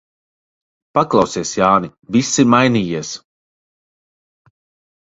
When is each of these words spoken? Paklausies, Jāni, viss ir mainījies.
Paklausies, 0.99 1.51
Jāni, 1.61 1.93
viss 2.17 2.33
ir 2.47 2.51
mainījies. 2.57 3.15